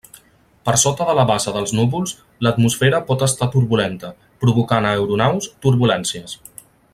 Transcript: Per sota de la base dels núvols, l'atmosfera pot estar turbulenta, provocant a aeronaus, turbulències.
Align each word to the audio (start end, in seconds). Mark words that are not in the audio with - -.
Per 0.67 0.73
sota 0.83 1.05
de 1.09 1.13
la 1.17 1.25
base 1.31 1.51
dels 1.57 1.73
núvols, 1.79 2.13
l'atmosfera 2.47 3.03
pot 3.11 3.27
estar 3.29 3.49
turbulenta, 3.57 4.11
provocant 4.45 4.89
a 4.89 4.95
aeronaus, 4.97 5.51
turbulències. 5.67 6.35